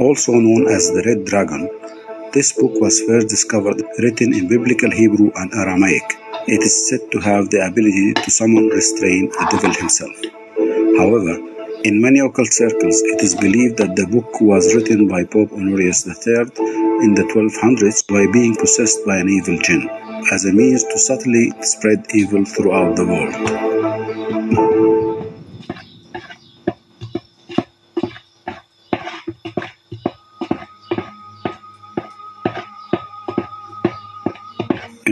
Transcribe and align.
Also 0.00 0.32
known 0.32 0.68
as 0.68 0.90
the 0.90 1.02
Red 1.06 1.24
Dragon, 1.24 1.68
this 2.32 2.52
book 2.52 2.80
was 2.80 3.00
first 3.02 3.28
discovered 3.28 3.82
written 3.98 4.32
in 4.34 4.48
Biblical 4.48 4.90
Hebrew 4.90 5.30
and 5.34 5.52
Aramaic. 5.52 6.16
It 6.48 6.62
is 6.62 6.88
said 6.88 7.10
to 7.12 7.20
have 7.20 7.50
the 7.50 7.66
ability 7.66 8.14
to 8.14 8.30
summon 8.30 8.68
restrain 8.68 9.28
the 9.28 9.46
devil 9.50 9.72
himself. 9.72 10.16
However, 10.98 11.38
in 11.84 12.00
many 12.00 12.20
occult 12.20 12.52
circles, 12.52 13.02
it 13.02 13.22
is 13.22 13.34
believed 13.34 13.76
that 13.78 13.96
the 13.96 14.06
book 14.06 14.40
was 14.40 14.74
written 14.74 15.08
by 15.08 15.24
Pope 15.24 15.52
Honorius 15.52 16.06
III 16.06 16.50
in 17.04 17.14
the 17.14 17.28
1200s 17.34 18.06
by 18.06 18.30
being 18.32 18.54
possessed 18.56 19.04
by 19.04 19.18
an 19.18 19.28
evil 19.28 19.58
jinn, 19.58 19.88
as 20.32 20.44
a 20.44 20.52
means 20.52 20.84
to 20.84 20.98
subtly 20.98 21.52
spread 21.60 22.06
evil 22.14 22.44
throughout 22.44 22.96
the 22.96 23.04
world. 23.04 23.81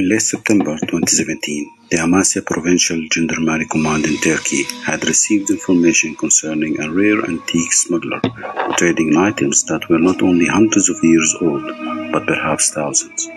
In 0.01 0.09
late 0.09 0.23
September 0.23 0.79
2017, 0.79 1.73
the 1.91 1.99
Amasya 1.99 2.47
Provincial 2.47 3.03
Gendarmerie 3.13 3.69
Command 3.69 4.07
in 4.07 4.17
Turkey 4.17 4.63
had 4.83 5.05
received 5.05 5.51
information 5.51 6.15
concerning 6.17 6.81
a 6.81 6.91
rare 6.91 7.23
antique 7.27 7.75
smuggler 7.75 8.19
trading 8.79 9.15
items 9.19 9.63
that 9.65 9.87
were 9.91 9.99
not 9.99 10.23
only 10.23 10.47
hundreds 10.47 10.89
of 10.89 10.97
years 11.03 11.37
old, 11.43 11.65
but 12.13 12.27
perhaps 12.27 12.71
thousands. 12.71 13.29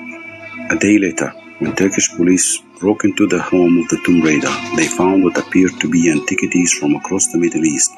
A 0.70 0.77
day 0.80 0.98
later, 0.98 1.34
when 1.59 1.76
Turkish 1.76 2.09
police 2.16 2.63
broke 2.80 3.04
into 3.04 3.27
the 3.27 3.41
home 3.41 3.80
of 3.80 3.90
the 3.90 3.99
tomb 4.05 4.21
raider, 4.21 4.55
they 4.77 4.88
found 4.88 5.21
what 5.21 5.38
appeared 5.38 5.77
to 5.82 5.90
be 5.90 6.09
antiquities 6.09 6.71
from 6.71 6.95
across 6.95 7.27
the 7.27 7.40
Middle 7.40 7.66
East, 7.66 7.91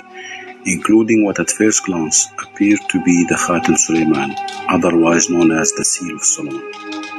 including 0.65 1.23
what 1.23 1.39
at 1.39 1.51
first 1.51 1.85
glance 1.85 2.25
appeared 2.43 2.81
to 2.89 3.03
be 3.03 3.25
the 3.25 3.35
Khatam 3.35 3.77
Suleiman, 3.77 4.33
otherwise 4.69 5.29
known 5.29 5.51
as 5.51 5.71
the 5.73 5.85
Seal 5.85 6.15
of 6.15 6.23
Solomon. 6.23 7.14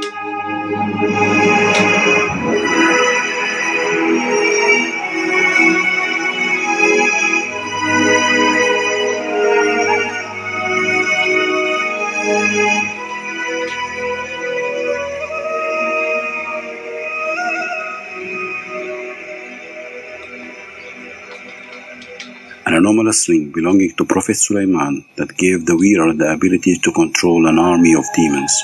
An 22.66 22.74
anomalous 22.74 23.28
ring 23.28 23.50
belonging 23.50 23.92
to 23.96 24.04
Prophet 24.04 24.34
Sulaiman 24.36 25.04
that 25.16 25.36
gave 25.36 25.66
the 25.66 25.76
wearer 25.76 26.12
the 26.12 26.32
ability 26.32 26.76
to 26.78 26.92
control 26.92 27.46
an 27.46 27.58
army 27.58 27.94
of 27.94 28.04
demons. 28.14 28.62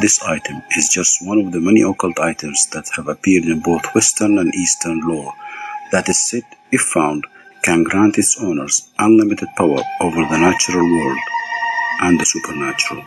This 0.00 0.20
item 0.24 0.62
is 0.76 0.88
just 0.88 1.24
one 1.24 1.38
of 1.38 1.52
the 1.52 1.60
many 1.60 1.82
occult 1.82 2.18
items 2.18 2.66
that 2.72 2.88
have 2.96 3.06
appeared 3.06 3.44
in 3.44 3.60
both 3.60 3.94
Western 3.94 4.38
and 4.38 4.52
Eastern 4.54 5.00
lore 5.00 5.32
that 5.92 6.08
is 6.08 6.18
said, 6.18 6.42
if 6.72 6.80
found, 6.80 7.26
can 7.62 7.84
grant 7.84 8.18
its 8.18 8.36
owners 8.42 8.90
unlimited 8.98 9.48
power 9.56 9.82
over 10.00 10.20
the 10.30 10.38
natural 10.38 10.84
world 10.84 11.18
and 12.02 12.20
the 12.20 12.26
supernatural. 12.26 13.04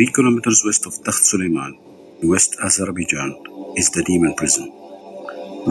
Three 0.00 0.12
kilometers 0.16 0.62
west 0.64 0.86
of 0.86 0.94
Takht 1.04 1.24
Suleiman, 1.30 1.72
West 2.22 2.56
Azerbaijan, 2.66 3.32
is 3.76 3.90
the 3.90 4.02
demon 4.02 4.32
prison. 4.34 4.72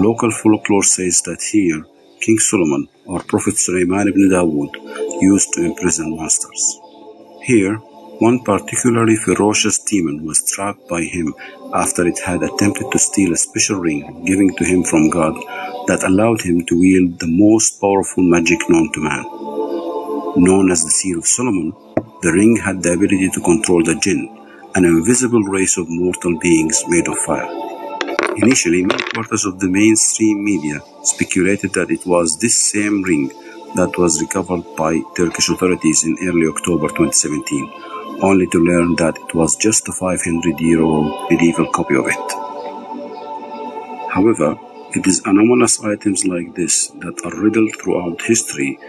Local 0.05 0.29
folklore 0.29 0.83
says 0.83 1.23
that 1.23 1.41
here, 1.51 1.83
King 2.21 2.37
Solomon 2.37 2.87
or 3.07 3.23
Prophet 3.23 3.57
Suleiman 3.57 4.07
ibn 4.07 4.29
Dawood 4.29 4.75
used 5.19 5.51
to 5.53 5.65
imprison 5.65 6.15
monsters. 6.15 6.63
Here, 7.41 7.77
one 8.27 8.43
particularly 8.43 9.15
ferocious 9.15 9.79
demon 9.79 10.23
was 10.23 10.45
trapped 10.51 10.87
by 10.87 11.01
him 11.01 11.33
after 11.73 12.05
it 12.05 12.19
had 12.19 12.43
attempted 12.43 12.91
to 12.91 12.99
steal 12.99 13.33
a 13.33 13.43
special 13.47 13.79
ring 13.79 14.25
given 14.25 14.55
to 14.57 14.63
him 14.63 14.83
from 14.83 15.09
God 15.09 15.33
that 15.87 16.03
allowed 16.05 16.41
him 16.41 16.67
to 16.67 16.79
wield 16.79 17.17
the 17.17 17.33
most 17.45 17.81
powerful 17.81 18.21
magic 18.21 18.59
known 18.69 18.91
to 18.93 19.01
man. 19.09 19.23
Known 20.45 20.69
as 20.69 20.83
the 20.83 20.91
Seal 20.91 21.17
of 21.17 21.25
Solomon, 21.25 21.73
the 22.21 22.31
ring 22.31 22.57
had 22.57 22.83
the 22.83 22.93
ability 22.93 23.29
to 23.29 23.41
control 23.41 23.83
the 23.83 23.95
jinn, 23.95 24.27
an 24.75 24.85
invisible 24.85 25.43
race 25.43 25.77
of 25.77 25.89
mortal 25.89 26.37
beings 26.39 26.83
made 26.87 27.07
of 27.07 27.17
fire. 27.19 27.49
Initially, 28.37 28.85
many 28.85 29.03
quarters 29.13 29.45
of 29.45 29.59
the 29.59 29.67
mainstream 29.67 30.43
media 30.43 30.79
speculated 31.03 31.73
that 31.73 31.91
it 31.91 32.05
was 32.05 32.37
this 32.37 32.55
same 32.71 33.01
ring 33.03 33.29
that 33.75 33.97
was 33.97 34.21
recovered 34.21 34.63
by 34.75 35.01
Turkish 35.15 35.49
authorities 35.49 36.03
in 36.03 36.17
early 36.27 36.47
October 36.47 36.87
2017, 36.87 38.19
only 38.21 38.47
to 38.47 38.59
learn 38.59 38.95
that 38.95 39.17
it 39.17 39.33
was 39.35 39.55
just 39.55 39.87
a 39.89 39.91
500 39.91 40.59
year 40.59 40.81
old 40.81 41.29
medieval 41.29 41.71
copy 41.71 41.95
of 41.95 42.07
it. 42.07 42.31
However, 44.11 44.57
it 44.95 45.05
is 45.05 45.21
anomalous 45.25 45.83
items 45.83 46.25
like 46.25 46.55
this 46.55 46.87
that 46.99 47.21
are 47.25 47.41
riddled 47.41 47.75
throughout 47.79 48.21
history 48.21 48.79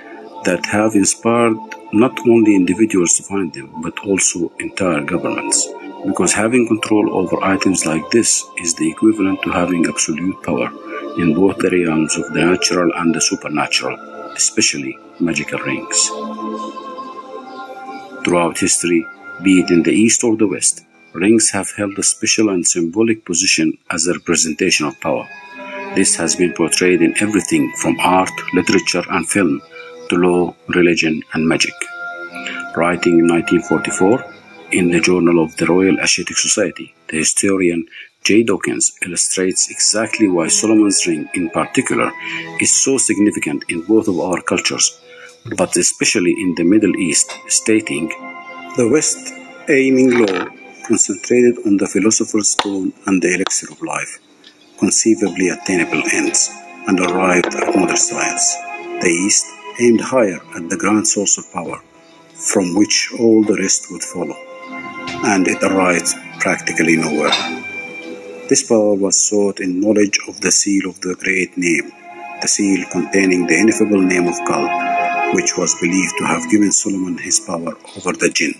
that 0.44 0.64
have 0.66 0.94
inspired 0.94 1.56
not 1.92 2.18
only 2.28 2.54
individuals 2.54 3.16
to 3.16 3.22
find 3.22 3.52
them, 3.52 3.70
but 3.82 3.98
also 4.00 4.52
entire 4.58 5.02
governments. 5.02 5.68
Because 6.06 6.32
having 6.32 6.66
control 6.66 7.14
over 7.14 7.42
items 7.44 7.84
like 7.84 8.08
this 8.10 8.44
is 8.58 8.74
the 8.74 8.90
equivalent 8.90 9.42
to 9.42 9.50
having 9.50 9.86
absolute 9.86 10.42
power 10.42 10.70
in 11.18 11.34
both 11.34 11.58
the 11.58 11.70
realms 11.70 12.16
of 12.16 12.32
the 12.32 12.44
natural 12.44 12.90
and 12.94 13.14
the 13.14 13.20
supernatural, 13.20 13.98
especially 14.34 14.98
magical 15.18 15.58
rings. 15.58 16.08
Throughout 18.24 18.58
history, 18.58 19.06
be 19.42 19.60
it 19.60 19.70
in 19.70 19.82
the 19.82 19.92
East 19.92 20.24
or 20.24 20.36
the 20.36 20.46
West, 20.46 20.86
rings 21.12 21.50
have 21.50 21.70
held 21.76 21.98
a 21.98 22.02
special 22.02 22.50
and 22.50 22.66
symbolic 22.66 23.24
position 23.24 23.76
as 23.90 24.06
a 24.06 24.12
representation 24.12 24.86
of 24.86 25.00
power. 25.00 25.28
This 25.94 26.14
has 26.16 26.36
been 26.36 26.52
portrayed 26.52 27.02
in 27.02 27.14
everything 27.20 27.72
from 27.80 27.98
art, 28.00 28.30
literature, 28.54 29.02
and 29.10 29.28
film 29.28 29.60
to 30.10 30.16
law, 30.16 30.54
religion, 30.68 31.22
and 31.32 31.48
magic. 31.48 31.74
Writing 32.76 33.18
in 33.18 33.28
1944 33.28 34.24
in 34.72 34.90
the 34.90 35.00
Journal 35.00 35.42
of 35.42 35.56
the 35.56 35.66
Royal 35.66 35.98
Asiatic 36.00 36.36
Society, 36.36 36.94
the 37.08 37.18
historian 37.18 37.86
J. 38.22 38.42
Dawkins 38.42 38.92
illustrates 39.04 39.70
exactly 39.70 40.28
why 40.28 40.48
Solomon's 40.48 41.06
ring 41.06 41.28
in 41.34 41.48
particular 41.50 42.12
is 42.60 42.84
so 42.84 42.98
significant 42.98 43.64
in 43.68 43.82
both 43.82 44.08
of 44.08 44.20
our 44.20 44.42
cultures, 44.42 45.00
but 45.56 45.76
especially 45.76 46.32
in 46.32 46.54
the 46.56 46.64
Middle 46.64 46.94
East, 46.96 47.32
stating, 47.48 48.08
The 48.76 48.88
West 48.92 49.32
aiming 49.68 50.10
law 50.18 50.46
concentrated 50.86 51.56
on 51.66 51.76
the 51.78 51.86
philosopher's 51.86 52.50
stone 52.50 52.92
and 53.06 53.22
the 53.22 53.34
elixir 53.34 53.72
of 53.72 53.80
life, 53.80 54.18
conceivably 54.78 55.48
attainable 55.48 56.02
ends, 56.12 56.50
and 56.88 57.00
arrived 57.00 57.54
at 57.54 57.74
modern 57.76 57.96
science. 57.96 58.54
The 59.00 59.08
East 59.08 59.46
aimed 59.80 60.00
higher 60.00 60.40
at 60.54 60.68
the 60.68 60.76
grand 60.76 61.08
source 61.08 61.38
of 61.38 61.50
power, 61.52 61.80
from 62.34 62.74
which 62.74 63.10
all 63.18 63.42
the 63.42 63.56
rest 63.56 63.90
would 63.90 64.02
follow, 64.02 64.36
and 65.32 65.48
it 65.48 65.62
arrived 65.62 66.14
practically 66.38 66.96
nowhere. 66.96 67.32
This 68.48 68.62
power 68.68 68.94
was 68.94 69.16
sought 69.18 69.60
in 69.60 69.80
knowledge 69.80 70.18
of 70.28 70.40
the 70.40 70.50
seal 70.50 70.90
of 70.90 71.00
the 71.00 71.14
great 71.14 71.56
name, 71.56 71.92
the 72.42 72.48
seal 72.48 72.84
containing 72.90 73.46
the 73.46 73.58
ineffable 73.58 74.02
name 74.02 74.26
of 74.26 74.38
God, 74.46 75.34
which 75.34 75.56
was 75.56 75.74
believed 75.80 76.14
to 76.18 76.26
have 76.26 76.50
given 76.50 76.72
Solomon 76.72 77.16
his 77.16 77.40
power 77.40 77.74
over 77.96 78.12
the 78.12 78.30
jinn. 78.30 78.54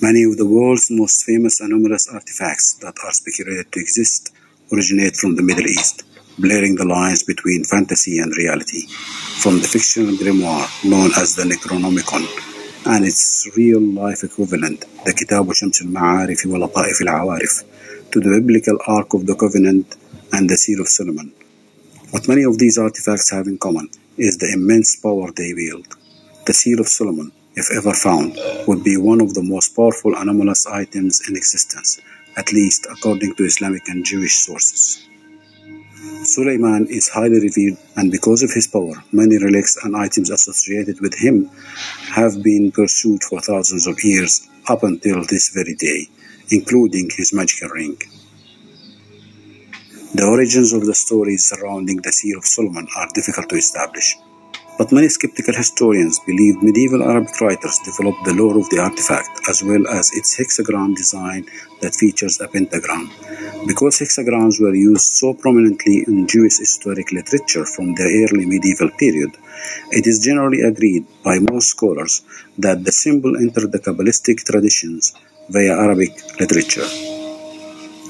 Many 0.00 0.24
of 0.24 0.36
the 0.36 0.46
world's 0.46 0.90
most 0.90 1.24
famous 1.24 1.60
anomalous 1.60 2.08
artifacts 2.08 2.72
that 2.82 2.94
are 3.04 3.12
speculated 3.12 3.70
to 3.70 3.78
exist 3.78 4.34
originate 4.72 5.14
from 5.14 5.36
the 5.36 5.42
Middle 5.42 5.66
East, 5.66 6.02
blurring 6.42 6.74
the 6.74 6.84
lines 6.84 7.22
between 7.22 7.62
fantasy 7.64 8.18
and 8.18 8.36
reality. 8.36 8.82
From 9.42 9.60
the 9.60 9.68
fictional 9.68 10.14
grimoire 10.16 10.66
known 10.84 11.10
as 11.16 11.36
the 11.36 11.44
Necronomicon 11.44 12.24
and 12.84 13.04
its 13.04 13.48
real-life 13.56 14.24
equivalent, 14.24 14.84
the 15.04 15.14
Kitab 15.14 15.54
Shams 15.54 15.80
al-Ma'arif 15.80 16.44
wa 16.46 16.58
Lata'if 16.66 16.98
al-Awarif, 17.06 18.10
to 18.10 18.20
the 18.20 18.30
biblical 18.40 18.76
Ark 18.88 19.14
of 19.14 19.24
the 19.26 19.36
Covenant 19.36 19.94
and 20.32 20.50
the 20.50 20.56
Seal 20.56 20.80
of 20.80 20.88
Solomon. 20.88 21.32
What 22.10 22.26
many 22.26 22.42
of 22.42 22.58
these 22.58 22.76
artifacts 22.76 23.30
have 23.30 23.46
in 23.46 23.58
common 23.58 23.88
is 24.16 24.36
the 24.36 24.52
immense 24.52 24.96
power 24.96 25.30
they 25.30 25.54
wield. 25.54 25.86
The 26.46 26.52
Seal 26.52 26.80
of 26.80 26.88
Solomon, 26.88 27.30
if 27.54 27.70
ever 27.70 27.94
found, 27.94 28.36
would 28.66 28.82
be 28.82 28.96
one 28.96 29.20
of 29.20 29.34
the 29.34 29.42
most 29.42 29.76
powerful 29.76 30.16
anomalous 30.16 30.66
items 30.66 31.22
in 31.28 31.36
existence, 31.36 32.00
at 32.36 32.52
least 32.52 32.86
according 32.90 33.36
to 33.36 33.44
Islamic 33.44 33.88
and 33.88 34.04
Jewish 34.04 34.34
sources. 34.40 35.06
Suleiman 36.32 36.86
is 36.88 37.10
highly 37.10 37.40
revered, 37.40 37.76
and 37.94 38.10
because 38.10 38.42
of 38.42 38.50
his 38.52 38.66
power, 38.66 38.94
many 39.12 39.36
relics 39.36 39.76
and 39.84 39.94
items 39.94 40.30
associated 40.30 40.98
with 41.02 41.14
him 41.14 41.50
have 42.14 42.42
been 42.42 42.72
pursued 42.72 43.22
for 43.22 43.38
thousands 43.42 43.86
of 43.86 44.02
years 44.02 44.48
up 44.66 44.82
until 44.82 45.22
this 45.26 45.50
very 45.50 45.74
day, 45.74 46.08
including 46.48 47.10
his 47.14 47.34
magical 47.34 47.68
ring. 47.68 47.98
The 50.14 50.24
origins 50.24 50.72
of 50.72 50.86
the 50.86 50.94
stories 50.94 51.44
surrounding 51.44 51.98
the 51.98 52.12
Seal 52.12 52.38
of 52.38 52.46
Solomon 52.46 52.88
are 52.96 53.08
difficult 53.12 53.50
to 53.50 53.56
establish. 53.56 54.16
But 54.78 54.90
many 54.90 55.08
skeptical 55.08 55.54
historians 55.54 56.18
believe 56.20 56.62
medieval 56.62 57.02
Arabic 57.02 57.38
writers 57.40 57.78
developed 57.84 58.24
the 58.24 58.34
lore 58.34 58.58
of 58.58 58.68
the 58.70 58.78
artifact 58.78 59.48
as 59.48 59.62
well 59.62 59.86
as 59.86 60.10
its 60.12 60.36
hexagram 60.38 60.96
design 60.96 61.46
that 61.82 61.94
features 61.94 62.40
a 62.40 62.48
pentagram. 62.48 63.10
Because 63.66 63.98
hexagrams 63.98 64.60
were 64.60 64.74
used 64.74 65.12
so 65.20 65.34
prominently 65.34 66.04
in 66.06 66.26
Jewish 66.26 66.58
historic 66.58 67.12
literature 67.12 67.66
from 67.66 67.94
the 67.94 68.08
early 68.24 68.46
medieval 68.46 68.90
period, 68.90 69.36
it 69.90 70.06
is 70.06 70.24
generally 70.24 70.62
agreed 70.62 71.06
by 71.22 71.38
most 71.38 71.68
scholars 71.68 72.22
that 72.58 72.82
the 72.82 72.92
symbol 72.92 73.36
entered 73.36 73.72
the 73.72 73.78
Kabbalistic 73.78 74.42
traditions 74.44 75.14
via 75.50 75.74
Arabic 75.76 76.12
literature. 76.40 76.88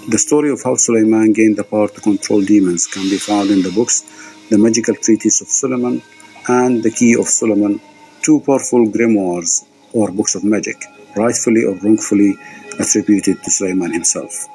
The 0.08 0.18
story 0.18 0.50
of 0.50 0.62
how 0.62 0.76
Suleiman 0.76 1.32
gained 1.32 1.56
the 1.56 1.64
power 1.64 1.88
to 1.88 2.00
control 2.00 2.40
demons 2.40 2.86
can 2.86 3.02
be 3.10 3.18
found 3.18 3.50
in 3.50 3.62
the 3.62 3.70
books 3.70 4.02
The 4.48 4.58
Magical 4.58 4.94
Treatise 4.94 5.40
of 5.40 5.48
Solomon 5.48 6.02
and 6.48 6.82
the 6.82 6.90
Key 6.90 7.16
of 7.18 7.28
Solomon, 7.28 7.80
two 8.22 8.40
powerful 8.40 8.86
grimoires 8.86 9.64
or 9.92 10.10
books 10.10 10.34
of 10.34 10.44
magic, 10.44 10.84
rightfully 11.16 11.64
or 11.64 11.74
wrongfully 11.76 12.36
attributed 12.78 13.42
to 13.42 13.50
Solomon 13.50 13.92
himself. 13.92 14.46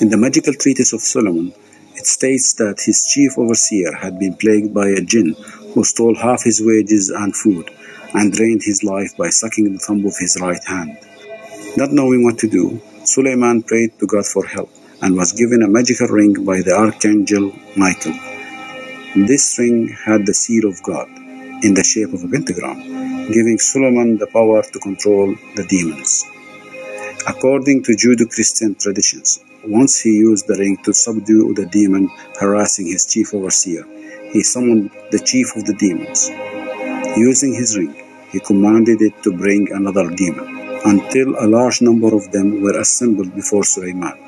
In 0.00 0.10
the 0.10 0.16
Magical 0.16 0.54
Treatise 0.54 0.92
of 0.92 1.00
Solomon, 1.00 1.52
it 1.94 2.06
states 2.06 2.52
that 2.54 2.80
his 2.84 3.06
chief 3.06 3.38
overseer 3.38 3.92
had 3.94 4.18
been 4.18 4.34
plagued 4.34 4.74
by 4.74 4.88
a 4.88 5.00
jinn 5.00 5.34
who 5.72 5.84
stole 5.84 6.14
half 6.14 6.44
his 6.44 6.62
wages 6.62 7.10
and 7.10 7.34
food 7.34 7.70
and 8.14 8.32
drained 8.32 8.62
his 8.62 8.84
life 8.84 9.16
by 9.16 9.30
sucking 9.30 9.72
the 9.72 9.78
thumb 9.78 10.04
of 10.04 10.16
his 10.18 10.38
right 10.40 10.62
hand. 10.64 10.98
Not 11.76 11.92
knowing 11.92 12.24
what 12.24 12.38
to 12.38 12.48
do, 12.48 12.80
Suleiman 13.04 13.62
prayed 13.62 13.98
to 13.98 14.06
God 14.06 14.26
for 14.26 14.44
help 14.46 14.70
and 15.02 15.16
was 15.16 15.32
given 15.32 15.62
a 15.62 15.68
magical 15.68 16.08
ring 16.08 16.44
by 16.44 16.60
the 16.62 16.74
archangel 16.74 17.52
Michael. 17.76 18.35
This 19.24 19.58
ring 19.58 19.88
had 19.88 20.26
the 20.26 20.34
seal 20.34 20.68
of 20.68 20.82
God 20.82 21.08
in 21.64 21.72
the 21.72 21.82
shape 21.82 22.12
of 22.12 22.22
a 22.22 22.28
pentagram, 22.28 22.76
giving 23.32 23.58
Solomon 23.58 24.18
the 24.18 24.26
power 24.26 24.62
to 24.62 24.78
control 24.78 25.34
the 25.56 25.64
demons. 25.64 26.22
According 27.26 27.84
to 27.84 27.92
Judeo-Christian 27.92 28.74
traditions, 28.74 29.42
once 29.64 29.98
he 29.98 30.10
used 30.10 30.46
the 30.46 30.56
ring 30.56 30.76
to 30.84 30.92
subdue 30.92 31.54
the 31.54 31.64
demon 31.64 32.10
harassing 32.38 32.88
his 32.88 33.06
chief 33.06 33.32
overseer, 33.32 33.86
he 34.32 34.42
summoned 34.42 34.90
the 35.10 35.18
chief 35.18 35.56
of 35.56 35.64
the 35.64 35.74
demons. 35.74 36.28
Using 37.16 37.54
his 37.54 37.74
ring, 37.78 37.96
he 38.28 38.38
commanded 38.38 39.00
it 39.00 39.22
to 39.22 39.32
bring 39.32 39.72
another 39.72 40.10
demon, 40.10 40.46
until 40.84 41.42
a 41.42 41.48
large 41.48 41.80
number 41.80 42.14
of 42.14 42.30
them 42.32 42.60
were 42.60 42.78
assembled 42.78 43.34
before 43.34 43.64
Suleiman. 43.64 44.25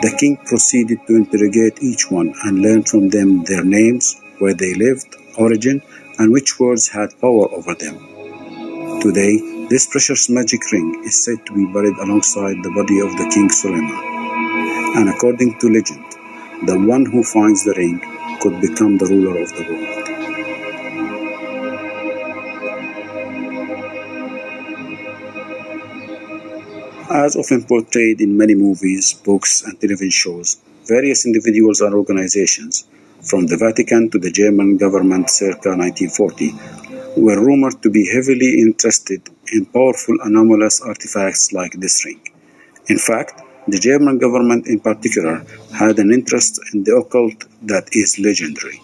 The 0.00 0.14
king 0.16 0.36
proceeded 0.36 1.00
to 1.06 1.16
interrogate 1.16 1.82
each 1.82 2.08
one 2.08 2.32
and 2.44 2.62
learn 2.62 2.84
from 2.84 3.08
them 3.08 3.42
their 3.42 3.64
names, 3.64 4.20
where 4.38 4.54
they 4.54 4.74
lived, 4.74 5.16
origin, 5.36 5.82
and 6.18 6.32
which 6.32 6.60
words 6.60 6.86
had 6.86 7.18
power 7.20 7.50
over 7.52 7.74
them. 7.74 7.96
Today, 9.00 9.66
this 9.68 9.86
precious 9.86 10.30
magic 10.30 10.60
ring 10.70 11.02
is 11.04 11.24
said 11.24 11.44
to 11.46 11.52
be 11.52 11.66
buried 11.72 11.96
alongside 11.98 12.62
the 12.62 12.70
body 12.70 13.00
of 13.00 13.10
the 13.18 13.28
king 13.34 13.50
Suleiman. 13.50 14.96
And 14.98 15.08
according 15.08 15.58
to 15.58 15.68
legend, 15.68 16.04
the 16.66 16.78
one 16.78 17.04
who 17.04 17.24
finds 17.24 17.64
the 17.64 17.74
ring 17.74 17.98
could 18.40 18.60
become 18.60 18.98
the 18.98 19.06
ruler 19.06 19.42
of 19.42 19.50
the 19.56 19.64
world. 19.64 20.17
As 27.10 27.36
often 27.36 27.64
portrayed 27.64 28.20
in 28.20 28.36
many 28.36 28.54
movies, 28.54 29.14
books, 29.14 29.62
and 29.62 29.80
television 29.80 30.10
shows, 30.10 30.58
various 30.84 31.24
individuals 31.24 31.80
and 31.80 31.94
organizations, 31.94 32.84
from 33.22 33.46
the 33.46 33.56
Vatican 33.56 34.10
to 34.10 34.18
the 34.18 34.30
German 34.30 34.76
government 34.76 35.30
circa 35.30 35.70
1940, 35.70 36.52
were 37.16 37.42
rumored 37.42 37.82
to 37.82 37.88
be 37.88 38.06
heavily 38.12 38.60
interested 38.60 39.22
in 39.52 39.64
powerful 39.64 40.18
anomalous 40.22 40.82
artifacts 40.82 41.50
like 41.52 41.72
this 41.72 42.04
ring. 42.04 42.20
In 42.88 42.98
fact, 42.98 43.40
the 43.66 43.78
German 43.78 44.18
government 44.18 44.66
in 44.66 44.80
particular 44.80 45.46
had 45.74 45.98
an 45.98 46.12
interest 46.12 46.60
in 46.74 46.84
the 46.84 46.94
occult 46.94 47.44
that 47.62 47.88
is 47.92 48.18
legendary. 48.18 48.82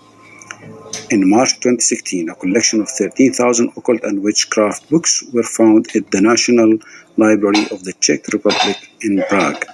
In 1.10 1.28
March 1.28 1.52
2016, 1.60 2.30
a 2.30 2.34
collection 2.34 2.80
of 2.80 2.88
13,000 2.88 3.72
occult 3.76 4.02
and 4.04 4.22
witchcraft 4.22 4.88
books 4.88 5.22
were 5.34 5.42
found 5.42 5.86
at 5.94 6.10
the 6.10 6.22
National 6.22 6.78
Library 7.18 7.66
of 7.70 7.84
the 7.84 7.92
Czech 8.00 8.26
Republic 8.28 8.76
in 9.02 9.22
Prague. 9.28 9.66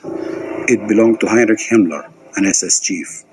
It 0.68 0.88
belonged 0.88 1.20
to 1.20 1.28
Heinrich 1.28 1.60
Himmler, 1.60 2.10
an 2.34 2.46
SS 2.46 2.80
chief. 2.80 3.24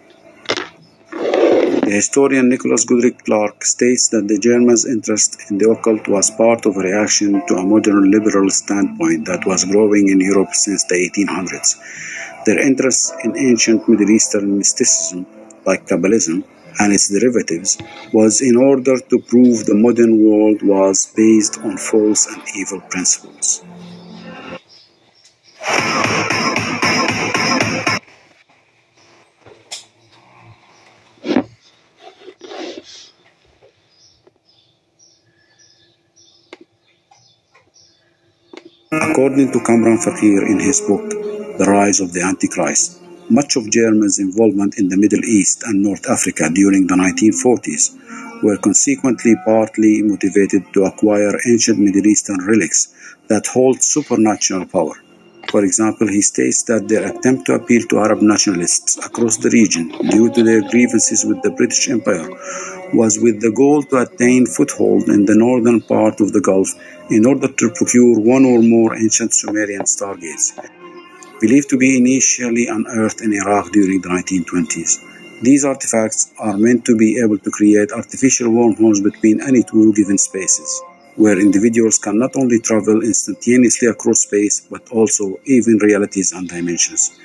The 1.12 1.92
historian 1.92 2.50
Nicholas 2.50 2.86
Goodrick 2.86 3.26
Clarke 3.26 3.66
states 3.66 4.10
that 4.10 4.28
the 4.28 4.38
Germans' 4.38 4.86
interest 4.86 5.50
in 5.50 5.58
the 5.58 5.70
occult 5.72 6.08
was 6.08 6.30
part 6.30 6.68
of 6.68 6.78
a 6.78 6.82
reaction 6.82 7.42
to 7.48 7.56
a 7.56 7.66
modern 7.66 8.12
liberal 8.12 8.52
standpoint 8.52 9.25
that 9.25 9.48
was 9.48 9.66
growing 9.66 10.10
in 10.10 10.22
Europe 10.22 10.54
since 10.54 10.84
the 10.86 10.96
1800s. 10.96 12.44
Their 12.46 12.60
interest 12.60 13.16
in 13.24 13.36
ancient 13.38 13.89
Middle 13.89 14.12
Eastern 14.12 14.60
mysticism, 14.60 15.25
like 15.66 15.88
Kabbalism, 15.88 16.44
and 16.79 16.93
its 16.93 17.10
derivatives 17.10 17.77
was 18.13 18.41
in 18.41 18.55
order 18.55 18.98
to 19.00 19.19
prove 19.19 19.65
the 19.65 19.75
modern 19.75 20.24
world 20.24 20.62
was 20.62 21.12
based 21.15 21.57
on 21.60 21.77
false 21.77 22.27
and 22.27 22.41
evil 22.55 22.81
principles. 22.89 23.63
According 38.89 39.51
to 39.51 39.60
Kamran 39.65 39.98
Fakir 39.98 40.46
in 40.46 40.60
his 40.60 40.81
book, 40.81 41.10
The 41.57 41.65
Rise 41.67 42.00
of 42.00 42.13
the 42.13 42.22
Antichrist, 42.22 43.01
much 43.29 43.55
of 43.55 43.69
Germany's 43.69 44.19
involvement 44.19 44.77
in 44.77 44.89
the 44.89 44.98
Middle 44.98 45.24
East 45.25 45.63
and 45.63 45.84
North 45.84 46.10
Africa 46.10 46.50
during 46.53 46.88
the 46.88 46.96
1940s 46.96 48.43
were 48.43 48.57
consequently 48.57 49.36
partly 49.46 50.01
motivated 50.01 50.63
to 50.74 50.84
acquire 50.84 51.34
ancient 51.48 51.79
Middle 51.79 52.07
Eastern 52.07 52.38
relics 52.46 52.93
that 53.27 53.48
hold 53.48 53.81
supernatural 53.81 54.65
power. 54.65 54.96
For 55.50 55.63
example, 55.63 56.07
he 56.07 56.22
states 56.22 56.63
that 56.63 56.88
their 56.88 57.07
attempt 57.07 57.46
to 57.46 57.53
appeal 57.55 57.84
to 57.88 58.00
Arab 58.00 58.22
nationalists 58.22 58.98
across 59.05 59.38
the 59.38 59.50
region 59.50 59.89
due 60.10 60.29
to 60.34 60.43
their 60.43 60.62
grievances 60.69 61.24
with 61.24 61.41
the 61.41 61.51
British 61.51 61.89
Empire 61.89 62.29
was 62.93 63.19
with 63.19 63.41
the 63.41 63.51
goal 63.51 63.84
to 63.84 63.98
attain 63.98 64.46
foothold 64.46 65.10
in 65.10 65.25
the 65.25 65.36
northern 65.36 65.81
part 65.81 66.19
of 66.19 66.34
the 66.34 66.41
Gulf 66.41 66.69
in 67.10 67.25
order 67.25 67.48
to 67.48 67.69
procure 67.69 68.19
one 68.19 68.46
or 68.46 68.62
more 68.62 68.96
ancient 68.96 69.34
Sumerian 69.34 69.84
stargates, 69.84 70.51
believed 71.39 71.70
to 71.70 71.77
be 71.77 71.98
initially 71.98 72.67
unearthed 72.67 73.22
in 73.22 73.34
Iraq 73.34 73.72
during 73.72 74.01
the 74.01 74.10
1920s. 74.10 75.41
These 75.41 75.65
artifacts 75.65 76.32
are 76.39 76.58
meant 76.58 76.84
to 76.86 76.96
be 76.98 77.20
able 77.24 77.38
to 77.38 77.51
create 77.51 77.91
artificial 77.91 78.50
wormholes 78.50 79.01
between 79.01 79.41
any 79.41 79.62
two 79.63 79.94
given 79.94 80.17
spaces, 80.17 80.82
where 81.15 81.39
individuals 81.39 82.00
can 82.00 82.17
not 82.17 82.36
only 82.36 82.60
travel 82.60 83.03
instantaneously 83.03 83.88
across 83.88 84.22
space, 84.22 84.62
but 84.62 84.89
also 84.89 85.39
even 85.46 85.77
realities 85.77 86.32
and 86.32 86.50
dimensions. 86.50 87.20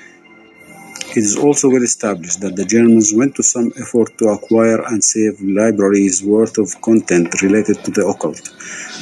It 1.15 1.17
is 1.17 1.37
also 1.37 1.69
well 1.69 1.83
established 1.83 2.41
that 2.41 2.55
the 2.55 2.65
Germans 2.65 3.13
went 3.15 3.35
to 3.35 3.43
some 3.43 3.71
effort 3.79 4.17
to 4.19 4.29
acquire 4.29 4.81
and 4.85 5.03
save 5.03 5.41
libraries 5.41 6.23
worth 6.23 6.57
of 6.59 6.81
content 6.81 7.41
related 7.41 7.83
to 7.83 7.91
the 7.91 8.05
occult, 8.05 8.41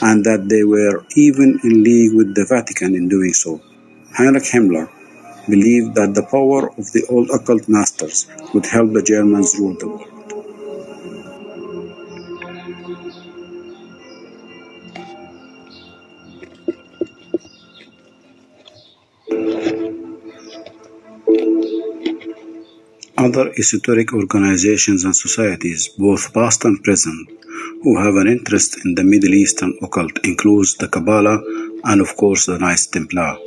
and 0.01 0.23
that 0.23 0.47
they 0.47 0.63
were 0.63 1.05
even 1.15 1.59
in 1.63 1.83
league 1.83 2.13
with 2.13 2.33
the 2.33 2.45
Vatican 2.45 2.95
in 2.95 3.09
doing 3.09 3.33
so. 3.33 3.61
Heinrich 4.13 4.43
Himmler 4.43 4.89
believed 5.49 5.95
that 5.95 6.13
the 6.13 6.23
power 6.23 6.69
of 6.77 6.91
the 6.91 7.05
old 7.09 7.29
occult 7.29 7.67
masters 7.67 8.27
would 8.53 8.65
help 8.65 8.93
the 8.93 9.01
Germans 9.01 9.57
rule 9.59 9.75
the 9.79 9.87
world. 9.87 10.07
Other 23.17 23.51
esoteric 23.57 24.13
organizations 24.13 25.05
and 25.05 25.15
societies, 25.15 25.89
both 25.89 26.33
past 26.33 26.65
and 26.65 26.83
present, 26.83 27.29
who 27.83 27.97
have 27.99 28.15
an 28.15 28.27
interest 28.27 28.83
in 28.83 28.95
the 28.95 29.03
Middle 29.03 29.33
Eastern 29.33 29.77
occult 29.81 30.25
includes 30.25 30.75
the 30.75 30.87
Kabbalah 30.87 31.39
and 31.83 32.01
of 32.01 32.15
course 32.17 32.47
the 32.47 32.57
Knights 32.57 32.87
Templar. 32.87 33.37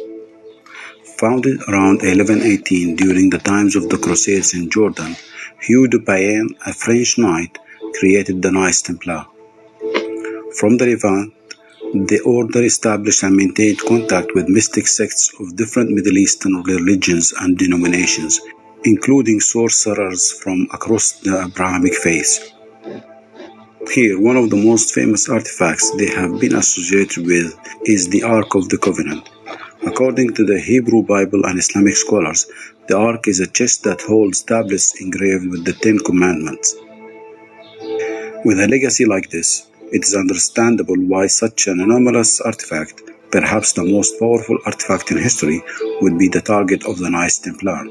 Founded 1.18 1.62
around 1.68 2.02
1118 2.02 2.96
during 2.96 3.30
the 3.30 3.38
times 3.38 3.76
of 3.76 3.88
the 3.88 3.98
Crusades 3.98 4.52
in 4.52 4.68
Jordan, 4.68 5.14
Hugh 5.60 5.86
de 5.86 5.98
Payens, 5.98 6.50
a 6.66 6.72
French 6.72 7.18
knight, 7.18 7.56
created 7.98 8.42
the 8.42 8.50
Knights 8.50 8.82
Templar. 8.82 9.24
From 10.58 10.76
the 10.76 10.86
Levant, 10.86 11.32
the 12.08 12.20
order 12.26 12.64
established 12.64 13.22
and 13.22 13.36
maintained 13.36 13.78
contact 13.78 14.34
with 14.34 14.48
mystic 14.48 14.88
sects 14.88 15.32
of 15.38 15.54
different 15.54 15.90
Middle 15.90 16.18
Eastern 16.18 16.62
religions 16.62 17.32
and 17.40 17.56
denominations, 17.56 18.40
including 18.82 19.38
sorcerers 19.38 20.32
from 20.32 20.66
across 20.72 21.12
the 21.20 21.44
Abrahamic 21.44 21.94
faith. 21.94 22.50
Here, 23.92 24.20
one 24.20 24.36
of 24.36 24.50
the 24.50 24.56
most 24.56 24.92
famous 24.92 25.28
artifacts 25.28 25.92
they 25.96 26.08
have 26.08 26.40
been 26.40 26.56
associated 26.56 27.24
with 27.24 27.56
is 27.84 28.08
the 28.08 28.24
Ark 28.24 28.56
of 28.56 28.68
the 28.68 28.78
Covenant. 28.78 29.30
According 29.86 30.34
to 30.34 30.44
the 30.44 30.58
Hebrew 30.58 31.02
Bible 31.02 31.44
and 31.44 31.58
Islamic 31.58 31.94
scholars, 31.94 32.46
the 32.88 32.96
Ark 32.96 33.28
is 33.28 33.40
a 33.40 33.46
chest 33.46 33.84
that 33.84 34.00
holds 34.00 34.42
tablets 34.42 35.00
engraved 35.00 35.50
with 35.50 35.64
the 35.64 35.74
Ten 35.74 35.98
Commandments. 35.98 36.74
With 38.44 38.60
a 38.60 38.68
legacy 38.68 39.04
like 39.04 39.30
this, 39.30 39.66
it 39.92 40.04
is 40.04 40.14
understandable 40.14 40.96
why 40.96 41.26
such 41.26 41.66
an 41.66 41.80
anomalous 41.80 42.40
artifact, 42.40 43.02
perhaps 43.30 43.72
the 43.72 43.84
most 43.84 44.18
powerful 44.18 44.58
artifact 44.64 45.10
in 45.10 45.18
history, 45.18 45.62
would 46.00 46.18
be 46.18 46.28
the 46.28 46.40
target 46.40 46.86
of 46.86 46.98
the 46.98 47.10
Knights 47.10 47.38
Templar. 47.38 47.84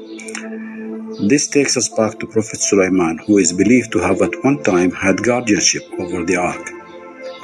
This 1.28 1.46
takes 1.46 1.76
us 1.76 1.88
back 1.88 2.18
to 2.18 2.26
Prophet 2.26 2.58
Sulaiman, 2.58 3.18
who 3.18 3.38
is 3.38 3.52
believed 3.52 3.92
to 3.92 4.00
have 4.00 4.20
at 4.20 4.42
one 4.42 4.62
time 4.64 4.90
had 4.90 5.22
guardianship 5.22 5.84
over 6.00 6.24
the 6.24 6.36
ark. 6.36 6.73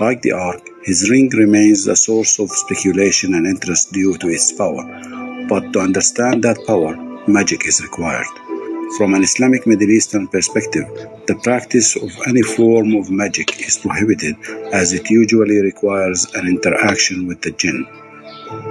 Like 0.01 0.23
the 0.23 0.33
ark, 0.33 0.67
his 0.83 1.11
ring 1.11 1.29
remains 1.29 1.87
a 1.87 1.95
source 1.95 2.39
of 2.39 2.51
speculation 2.51 3.35
and 3.35 3.47
interest 3.47 3.93
due 3.93 4.17
to 4.17 4.29
its 4.29 4.51
power. 4.51 4.83
But 5.47 5.75
to 5.75 5.81
understand 5.81 6.43
that 6.43 6.67
power, 6.67 6.97
magic 7.29 7.67
is 7.67 7.83
required. 7.83 8.27
From 8.97 9.13
an 9.13 9.23
Islamic 9.23 9.67
Middle 9.67 9.91
Eastern 9.91 10.27
perspective, 10.27 10.89
the 11.27 11.39
practice 11.43 11.97
of 11.97 12.11
any 12.27 12.41
form 12.41 12.95
of 12.95 13.11
magic 13.11 13.61
is 13.61 13.77
prohibited 13.77 14.37
as 14.73 14.95
it 14.95 15.11
usually 15.11 15.61
requires 15.61 16.27
an 16.35 16.49
interaction 16.49 17.27
with 17.27 17.43
the 17.43 17.51
jinn, 17.51 17.85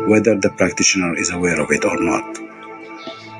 whether 0.07 0.35
the 0.35 0.49
practitioner 0.57 1.15
is 1.15 1.29
aware 1.31 1.61
of 1.61 1.69
it 1.69 1.85
or 1.85 2.01
not. 2.01 2.48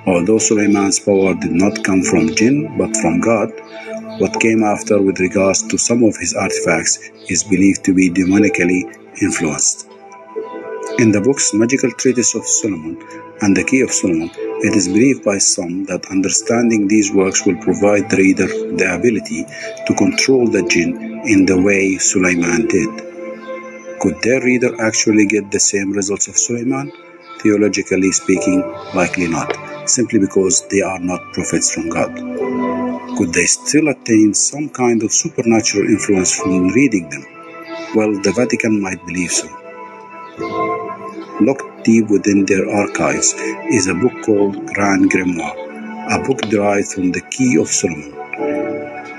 Although 0.05 0.37
Suleiman's 0.37 0.99
power 0.99 1.33
did 1.35 1.51
not 1.51 1.83
come 1.83 2.01
from 2.03 2.33
jinn 2.33 2.77
but 2.77 2.95
from 2.97 3.19
God, 3.19 3.51
what 4.19 4.39
came 4.39 4.63
after 4.63 5.01
with 5.01 5.19
regards 5.19 5.67
to 5.67 5.77
some 5.77 6.03
of 6.03 6.15
his 6.17 6.33
artifacts 6.33 6.99
is 7.29 7.43
believed 7.43 7.83
to 7.85 7.93
be 7.93 8.09
demonically 8.09 8.83
influenced. 9.21 9.87
In 10.99 11.11
the 11.11 11.21
books 11.21 11.53
Magical 11.53 11.91
Treatise 11.91 12.35
of 12.35 12.45
Solomon 12.45 12.97
and 13.41 13.55
The 13.55 13.63
Key 13.63 13.81
of 13.81 13.91
Solomon, 13.91 14.31
it 14.35 14.75
is 14.75 14.87
believed 14.87 15.23
by 15.23 15.37
some 15.37 15.85
that 15.85 16.11
understanding 16.11 16.87
these 16.87 17.13
works 17.13 17.45
will 17.45 17.57
provide 17.57 18.09
the 18.09 18.17
reader 18.17 18.47
the 18.47 18.95
ability 18.95 19.45
to 19.87 19.93
control 19.95 20.47
the 20.47 20.63
jinn 20.63 21.21
in 21.25 21.45
the 21.45 21.61
way 21.61 21.97
Suleiman 21.97 22.67
did. 22.67 22.89
Could 23.99 24.21
their 24.21 24.41
reader 24.41 24.81
actually 24.81 25.27
get 25.27 25.51
the 25.51 25.59
same 25.59 25.91
results 25.91 26.27
of 26.27 26.37
Suleiman? 26.37 26.91
Theologically 27.41 28.11
speaking, 28.11 28.61
likely 28.93 29.27
not 29.27 29.68
simply 29.89 30.19
because 30.19 30.67
they 30.69 30.81
are 30.81 30.99
not 30.99 31.33
prophets 31.33 31.73
from 31.73 31.89
God? 31.89 32.15
Could 33.17 33.33
they 33.33 33.45
still 33.45 33.89
attain 33.89 34.33
some 34.33 34.69
kind 34.69 35.03
of 35.03 35.11
supernatural 35.11 35.87
influence 35.87 36.33
from 36.33 36.69
reading 36.69 37.09
them? 37.09 37.25
Well, 37.95 38.13
the 38.21 38.31
Vatican 38.31 38.81
might 38.81 39.05
believe 39.05 39.31
so. 39.31 39.47
Locked 41.41 41.83
deep 41.83 42.09
within 42.09 42.45
their 42.45 42.69
archives 42.69 43.33
is 43.71 43.87
a 43.87 43.95
book 43.95 44.13
called 44.25 44.55
Grand 44.73 45.09
Grimoire, 45.11 45.55
a 46.13 46.21
book 46.25 46.41
derived 46.43 46.91
from 46.93 47.11
the 47.11 47.21
Key 47.21 47.57
of 47.57 47.67
Solomon, 47.67 48.13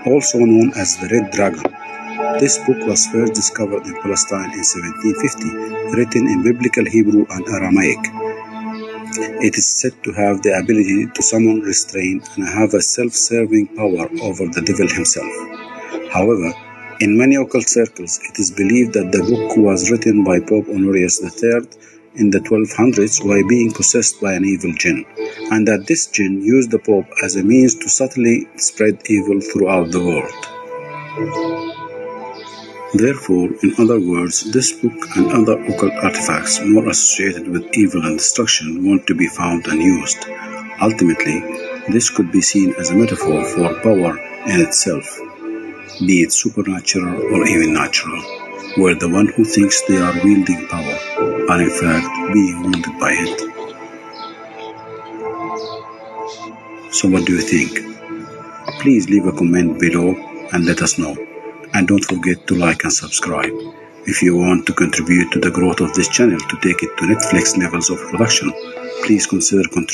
also 0.07 0.39
known 0.39 0.73
as 0.77 0.97
the 0.99 1.09
Red 1.09 1.31
Dragon. 1.33 1.65
This 2.39 2.59
book 2.59 2.87
was 2.87 3.07
first 3.07 3.35
discovered 3.35 3.87
in 3.87 3.95
Palestine 4.03 4.53
in 4.53 4.65
1750, 4.65 5.97
written 5.97 6.29
in 6.29 6.43
Biblical 6.43 6.85
Hebrew 6.85 7.27
and 7.31 7.49
Aramaic. 7.49 8.20
It 9.17 9.57
is 9.57 9.67
said 9.67 10.03
to 10.05 10.13
have 10.13 10.43
the 10.43 10.57
ability 10.57 11.07
to 11.15 11.23
summon 11.23 11.63
restraint 11.63 12.29
and 12.37 12.47
have 12.47 12.75
a 12.75 12.81
self-serving 12.81 13.75
power 13.75 14.09
over 14.23 14.47
the 14.47 14.63
devil 14.65 14.87
himself. 14.87 15.33
However, 16.13 16.53
in 17.01 17.19
many 17.19 17.35
occult 17.35 17.69
circles, 17.69 18.21
it 18.29 18.39
is 18.39 18.53
believed 18.53 18.93
that 18.93 19.11
the 19.11 19.23
book 19.23 19.57
was 19.57 19.91
written 19.91 20.23
by 20.23 20.39
Pope 20.39 20.69
Honorius 20.69 21.21
III 21.23 21.63
in 22.15 22.31
the 22.31 22.39
1200s 22.39 23.25
while 23.27 23.47
being 23.49 23.73
possessed 23.73 24.21
by 24.21 24.35
an 24.35 24.45
evil 24.45 24.73
jinn, 24.75 25.05
and 25.51 25.67
that 25.67 25.87
this 25.87 26.07
jinn 26.07 26.41
used 26.43 26.71
the 26.71 26.79
Pope 26.79 27.07
as 27.25 27.35
a 27.37 27.43
means 27.43 27.75
to 27.77 27.89
subtly 27.89 28.49
spread 28.57 29.01
evil 29.07 29.41
throughout 29.41 29.91
the 29.91 30.05
world. 30.05 31.70
Therefore, 32.93 33.51
in 33.63 33.73
other 33.79 34.01
words, 34.01 34.51
this 34.51 34.73
book 34.73 35.17
and 35.17 35.31
other 35.31 35.63
occult 35.63 35.93
artifacts 36.03 36.61
more 36.65 36.89
associated 36.89 37.47
with 37.47 37.73
evil 37.79 38.05
and 38.05 38.19
destruction 38.19 38.85
want 38.85 39.07
to 39.07 39.15
be 39.15 39.29
found 39.29 39.69
and 39.69 39.81
used. 39.81 40.19
Ultimately, 40.83 41.41
this 41.89 42.11
could 42.11 42.33
be 42.33 42.41
seen 42.41 42.75
as 42.81 42.91
a 42.91 42.97
metaphor 42.97 43.45
for 43.45 43.81
power 43.83 44.19
in 44.49 44.61
itself, 44.61 45.07
be 46.01 46.23
it 46.23 46.33
supernatural 46.33 47.15
or 47.33 47.47
even 47.47 47.75
natural, 47.75 48.21
where 48.77 48.97
the 48.97 49.09
one 49.09 49.29
who 49.29 49.45
thinks 49.45 49.83
they 49.83 49.99
are 49.99 50.25
wielding 50.25 50.67
power 50.67 50.99
are 51.49 51.63
in 51.63 51.71
fact 51.71 52.33
being 52.33 52.63
wounded 52.63 52.99
by 52.99 53.13
it. 53.13 53.41
So 56.93 57.09
what 57.09 57.25
do 57.25 57.35
you 57.35 57.41
think? 57.41 57.87
Please 58.81 59.09
leave 59.09 59.27
a 59.27 59.33
comment 59.33 59.79
below 59.79 60.17
and 60.53 60.65
let 60.65 60.83
us 60.83 60.99
know 60.99 61.30
and 61.75 61.89
don't 61.89 62.05
forget 62.05 62.47
to 62.47 62.55
like 62.55 62.85
and 62.85 62.93
subscribe. 62.93 63.53
If 64.07 64.23
you 64.23 64.37
want 64.37 64.67
to 64.67 64.73
contribute 64.73 65.31
to 65.33 65.41
the 65.41 65.51
growth 65.51 65.81
of 65.81 65.95
this 65.95 66.09
channel 66.09 66.41
to 66.41 66.57
take 66.63 66.83
it 66.83 66.97
to 66.97 67.05
Netflix 67.05 67.57
levels 67.57 67.91
of 67.91 67.99
production, 67.99 68.53
please 69.05 69.27
consider 69.27 69.69
contributing 69.69 69.87